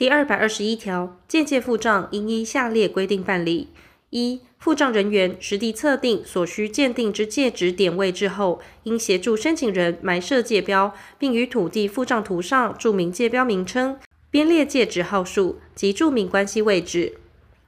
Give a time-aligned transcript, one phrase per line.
[0.00, 3.68] 第二百二十一条，鉴界付账应依下列规定办理：
[4.08, 13.98] 一、付账人员实地测定所需鉴定之界址点位置后，应协助申请人埋设界标，并于土地付账图上注明界标名称、
[14.30, 17.18] 编列界址号数及注明关系位置。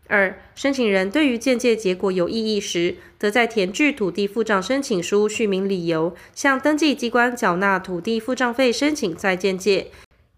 [0.06, 9.88] 二、申请人对于鉴界结果有异议时，则在填具土地付账申请书叙明理由，向登记机关缴纳土地付账费，申请再鉴界。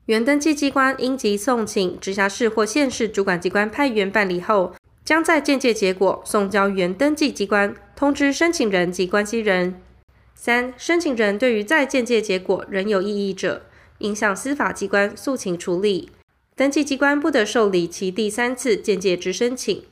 [0.07, 9.81] 原登记机关应即送请直辖市或县市主管机关派员办理后，将在鉴界结果送交原登记机关，通知申请人及关系人。
[10.35, 13.63] 三、申请人对于再鉴界结果仍有异议者，
[13.99, 16.11] 应向司法机关诉请处理。
[16.55, 19.85] 登记机关不得受理其第三次鉴界之申请。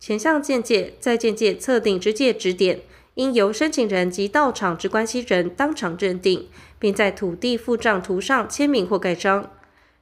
[0.00, 2.80] 前项鉴界、再鉴界测定之界指点，
[3.16, 6.48] 应由申请人及到场之关系人当场认定，
[6.78, 9.50] 并在土地付账图上签名或盖章。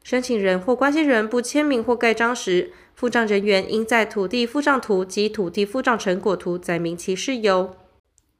[0.02, 7.76] 申请人或关系人不签名或盖章时，付账人员应在土地付账图及土地付账成果图载明其事由。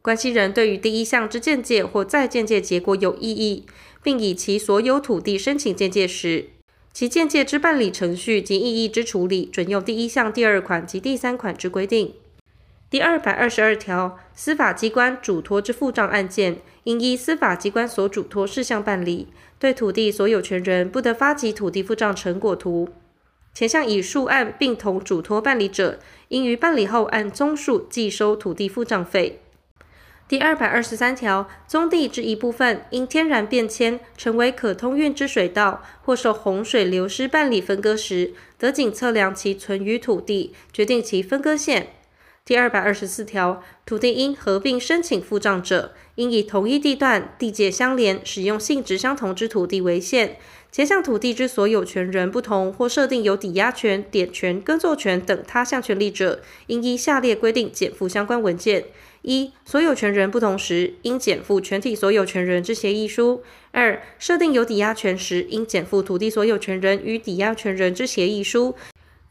[0.02, 3.64] 关系人对于第一项之鉴界或再鉴界结果有异议，
[4.02, 6.50] 并以其所有土地申请鉴界时，
[6.92, 12.12] 其鉴界之办理程序及异议之处理，准用第一项第二款及第三款之规定。
[12.94, 19.26] 第二百二十二条，司法机关嘱托之付账案件，应依司法机关所嘱托事项办理。
[19.58, 22.90] 对土地所有权人，不得发给土地付账成果图。
[23.52, 29.40] 前项已数案并同嘱托办理者，应于办理后按宗数计收土地付账费。
[30.28, 41.88] 第二百二十三条，宗地之一部分因天然变迁成为可通运之水道，或受洪水流失办理分割时，得仅测量其存余土地，决定其分割线。
[42.46, 50.36] 第二百二十四条，土地因合并申请付账者，应以同一地段、地界相连、使用性质相同之土地为限。
[50.70, 58.84] 前项土地之所有权人不同，或设定有抵押权、典权、耕作权等他项权利者，应依下列规定减负相关文件。
[59.22, 63.40] 一、所有权人不同时，应减负全体所有权人之协议书；
[63.70, 68.74] 二、设定有抵押权时，应减负土地所有权人与抵押权人之协议书。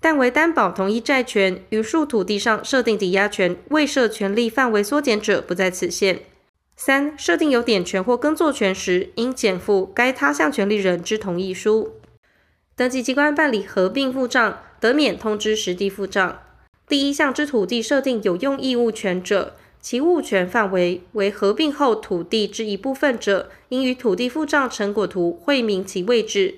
[0.04, 6.24] 但为担保同一债权，于数土地上设定抵押权未设权利范围缩减者，不在此限。
[6.76, 11.94] 三、设定有典权或耕作权时，应减负该他项权利人之同意书。
[12.76, 16.42] 登记机关办理合并付账，得免通知实地付账。
[16.90, 26.56] 第一项之土地设定有用义务权者，其物权范围为合并后土地之一部分者，应于土地付账成果图绘明其位置。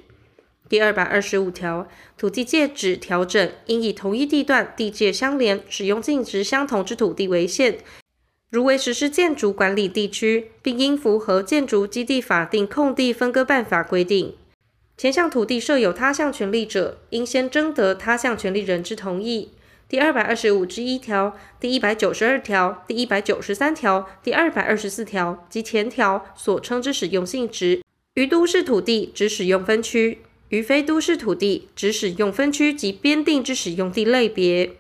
[0.68, 1.88] 第二百二十五条，
[2.18, 7.78] 土地界址调整应以同一地段、地界相连、使用性质相同之土地为限。
[8.50, 14.34] 如为实施建筑管理地区，并应符合建筑基地法定空地分割办法规定。
[14.98, 19.52] 前项土地设有他项权利者，应先征得他项权利人之同意。
[19.88, 27.84] 第二百二十五之一条、第一百九十二条、第一百九十三条、第二百二十四条及前条所称之使用性质，
[28.16, 30.20] 于都市土地之使用分区，
[30.50, 34.74] 于非都市土地只使用分区及编定之使用地类别。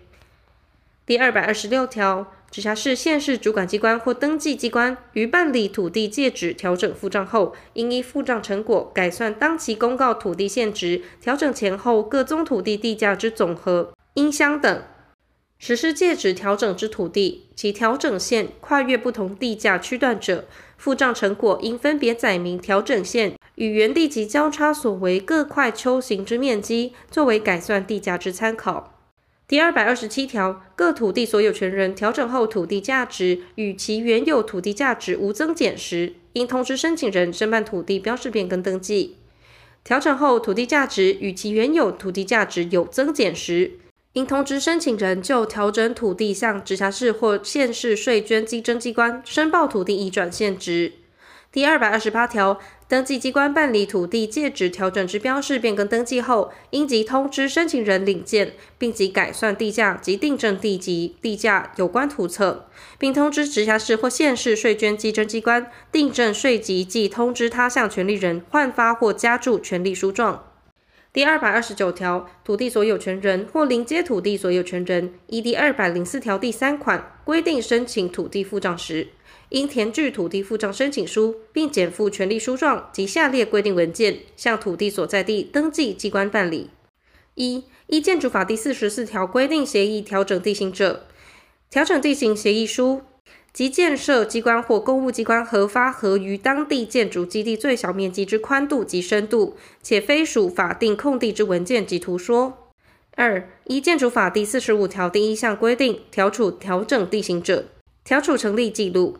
[1.06, 14.84] 第二百二十六条，直辖市、县市主管机关或登记机关于办理土地界址调整付账后，应依付账成果改算当期公告土地现值，调整前后各宗土地地价之总和，应相等。
[15.57, 20.45] 实施界址调整之土地，其调整线跨越不同地价区段者，
[20.77, 28.91] 付账成果应分别载明调整线与原地及交叉所为各块丘形之面积，作为改算地价之参考。
[29.47, 39.16] 第二百二十七条，各土地所有权人调整后土地价值与其原有土地价值无增减时，应通知申请人申办土地标示变更登记；
[39.83, 43.73] 调整后土地价值与其原有土地价值有增减时，
[44.16, 50.94] 应通知申请人就调整土地向直辖市或县市税捐稽征机关申报土地移转现值。
[51.52, 70.45] 第二百二十八条，登记机关办理土地界址调整之标示变更登记后，应即通知申请人领件，并即改算地价及订正地籍地价有关图册，并通知直辖市或县市税捐稽征机关订正税籍即通知他项权利人换发或加注权利书状。
[71.16, 79.08] 第二百二十九条，土地所有权人或邻接土地所有权人，依第二百零四条第三款规定申请土地付账时，
[79.47, 86.70] 应填具土地付账申请书，并检附权利书状及下列规定文件，向土地所在地登记机关办理：
[87.35, 91.06] 一、依建筑法第四十四条规定协议调整地形者，
[91.70, 93.03] 调整地形协议书
[93.55, 102.67] 即建设机关或公务机关核发合于当地建筑基地最小面积之宽度及深度，且非属法定空地之文件及图说。
[103.16, 107.67] 二、依建筑法第四十五条第一项规定，调处调整地形者，
[108.03, 109.19] 调处成立记录。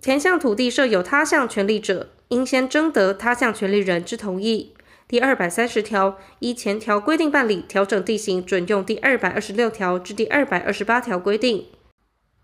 [0.00, 4.74] 前项土地设有他项权利者，应先征得他项权利人之同意。
[5.06, 11.66] 第二百三十条依前条规定办理调整地形，准用第二百二十六条至第二百二十八条规定。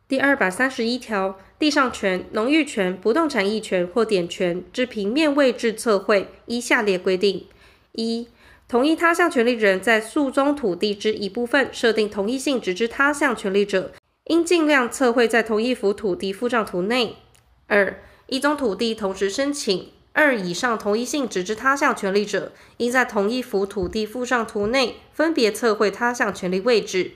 [0.06, 7.46] 第二百三十一条，地上权、农域权、不动产役权或典权之平面位置测绘，依下列规定：
[7.92, 8.28] 一、
[8.68, 13.92] 同一他项权利人在诉中土地之一部分设定同一性质之他项权利者，
[14.24, 17.14] 应尽量测绘在同一幅土地附账图内；
[17.66, 27.12] 二、一宗土地同时申请二以上同一性质之他项权利者，应在同一幅土地附账图内分别测绘他项权利位置。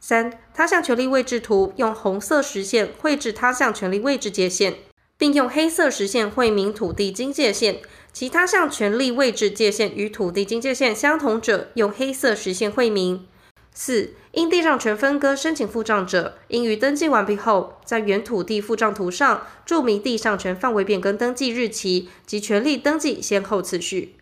[0.00, 4.74] 三、他项权利位置图用红色实线绘制他项权利位置界线，
[5.18, 7.80] 并用黑色实线绘明土地经界线。
[8.12, 13.26] 其他项权利位置界线与土地经界线相同者，用黑色实线绘明。
[13.74, 24.14] 四、因地上权分割申请付账者，应于登记完毕后，在原土地付账图上注明地上权范围变更登记日期及权利登记先后次序。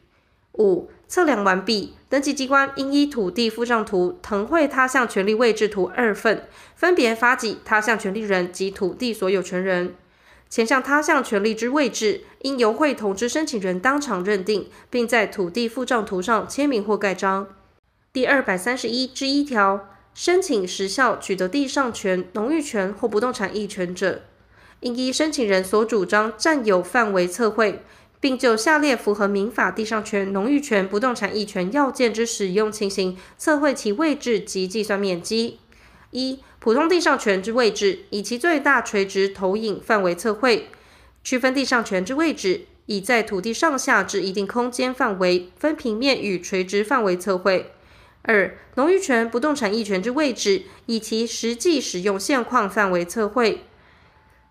[0.54, 9.94] 五、测量完毕，登记机关应依土地附上图腾绘他项权利位置图二份，分别发给他项权利人及土地所有权人。
[10.50, 17.46] 前项他项权利之位置，应由会同之申请人当场认定，并在土地附上图上签名或盖章。
[18.12, 24.22] 第二百三十一之一条，申请时效取得地上权、农域权或不动产役权者，
[24.80, 27.84] 应依申请人所主张占有范围测绘。
[28.24, 35.58] 并就下列符合民法地上权、农域权、不动产役权要件之使用情形，测绘其位置及计算面积。
[36.10, 40.68] 一、普通地上权之位置，以其最大垂直投影范围测绘；
[41.22, 47.72] 区分地上权之位置，以在土地上下之一定空间范围分平面与垂直范围测绘。
[48.22, 53.64] 二、农域权、不动产役权之位置，以其实际使用现况范围测绘。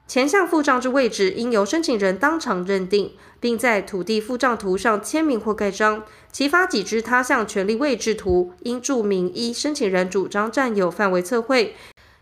[0.06, 6.04] 前项付账之位置，应由申请人当场认定，并在土地付账图上签名或盖章。
[6.32, 11.76] 其发给之他项权利位置图，应注明依申请人主张占有范围测绘，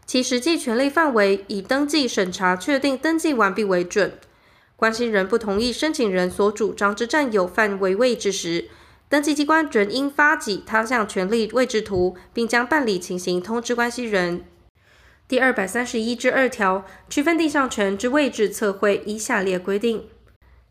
[0.05, 4.13] 其实际权利范围以登记审查确定登记完毕为准。
[4.75, 8.69] 关系人不同意申请人所主张之占有范围位置时，
[9.09, 14.45] 登记机关仍应发给他项权利位置图，并将办理情形通知关系人。
[15.31, 20.03] 第二百三十一之二条，区分地上权之位置测绘依下列规定：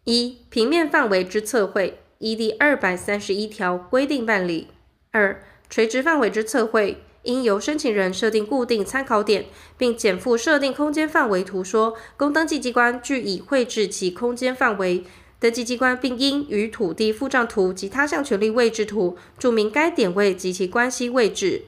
[0.04, 4.66] 一、平面范围之测绘，依第二百三十一条规定办理；
[5.12, 9.46] 二、垂直范围之测绘，应由申请人设定固定参考点，
[9.78, 15.04] 并减负设定空间范围图说，供登记机关据以绘制其空间范围。
[15.38, 21.62] 登记机关并应于土地附账图及他项权利位置图注明该点位及其关系位置。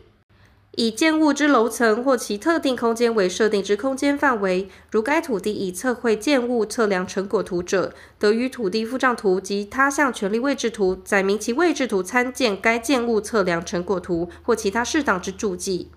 [0.77, 15.91] 以建物之楼层或其特定空间为设定之空间范围，如该土地已测绘建物测量成果图者，得于土地附账图及他项权利位置图载明其位置图参见该建物测量成果图或其他适当之注记。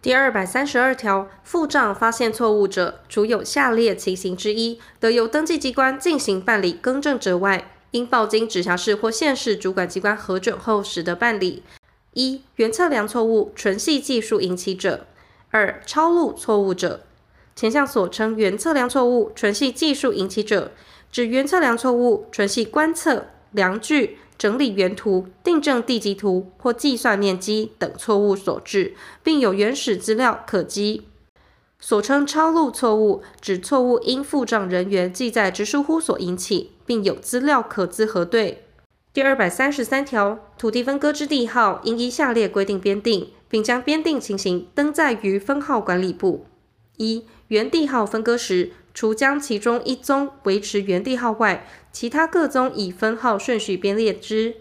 [0.00, 11.62] 第二百三十二条，付账发现错误者，除有下列情形之一，得由登记机关进行办理更正者外，应报经直辖市或县市主管机关核准后，始得办理。
[12.14, 15.06] 一、原测量错误纯系技术引起者；
[15.50, 17.00] 二、抄录错误者。
[17.54, 20.72] 前项所称原测量错误纯系技术引起者，
[21.10, 31.06] 指原测量错误纯系观测、量距、整理原图、订正地籍图或计算面积等错误所致，并有原始资料可稽。
[31.78, 38.64] 所称抄录错误，指错误因付账人员记载之疏忽所引起，并有资料可资核对。
[39.14, 46.46] 第二百三十三条，土地分割之地号应依下列规定编定，并将编定情形登载于分号管理簿。
[46.96, 54.54] 一、原地号分割时，除将其中一宗维持原地号外，其他各宗以分号顺序编列之。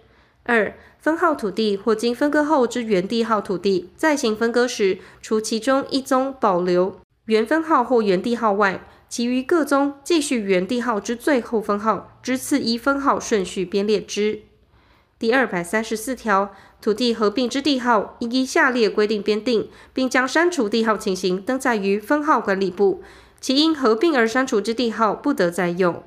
[0.44, 14.44] 二、分号土地或经分割后之原地号土地再行分割时，除其中一宗保留原分号或原地号外，其余各宗继续原地号之最后分号之次一分号顺序编列之。
[15.20, 23.04] 第二百三十四条，土地合并之地号依下列规定编定，并将删除地号情形登载于分号管理簿。
[23.42, 26.02] 其因合并而删除之地号不得再用。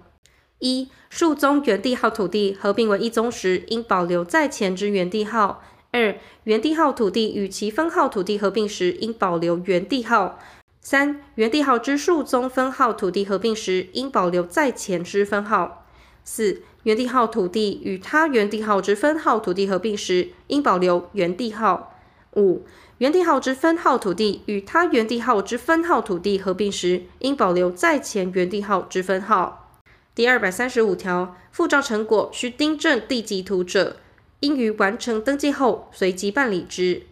[0.61, 5.63] 一、数宗原地号土地合并为一宗时，应保留在前之原地号。
[5.91, 10.39] 二、原地号土地与其分号土地合并时，应保留原地号。
[10.85, 15.87] 三、原地号之数宗分号土地合并时，应保留在前之分号。
[16.25, 21.99] 四、原地号土地与他原地号之分号土地合并时，应保留原地号。
[22.37, 22.67] 五、
[22.99, 29.81] 原地号之分号土地与他原地号之分号土地合并时，应保留在前原地号之分号。
[30.15, 33.97] 第二百三十五条，复照成果需订正地籍图者，
[34.41, 37.05] 应于完成登记后随即办理之。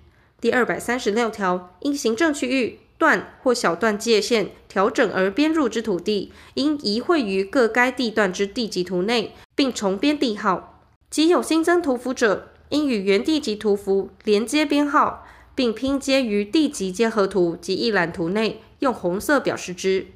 [0.43, 10.85] 第二百三十六条，因行政区域段或小段界线调整而编入之土地，应移绘于各该地段之地籍图内，并重编地号。
[11.11, 20.06] 即有新增图符者，应与原地籍图符连接编号，并拼接于地籍结合图及一览图内，用红色表示之。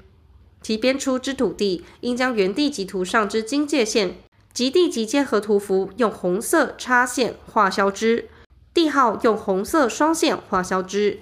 [0.62, 4.18] 其编出之土地，应将原地籍图上之经界线
[4.52, 8.28] 及地籍结合图符用红色插线划销之，
[8.72, 11.18] 地号用红色双线划销之。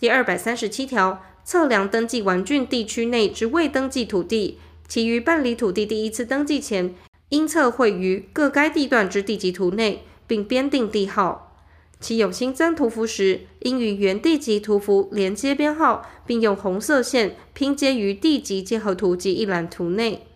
[0.00, 6.94] 第二百三十七条，测量登记完竣地区内之未登记土地，其于办理土地第一次登记前，
[7.28, 11.54] 应测绘于各该地段之地籍图内，并编定地号。
[12.00, 20.26] 其有新增图符时，应与原地籍图符连接编号，并用红色线拼接于地籍结合图及一览图内。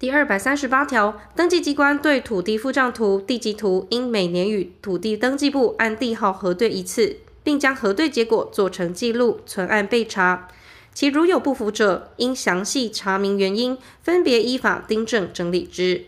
[0.00, 7.18] 第二百三十八条，登记机关对土地复丈图、地籍图，应每年与土地登记簿按地号核对一次。
[7.46, 10.48] 并将核对结果做成记录，存案备查。
[10.92, 16.06] 其如有不符者，应详细查明原因，分别依法订正整理之。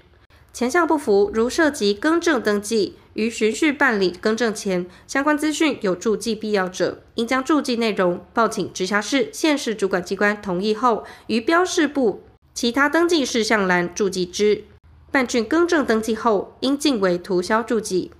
[0.53, 14.65] 前项不符，如涉及更正登记，于循序办理更正前，相关资讯有注记必要者，应将注记内容报请直辖市、县市主管机关同意后，于标示部其他登记事项栏注记之。
[15.13, 18.11] 办竣更正登记后，应径为涂销注记。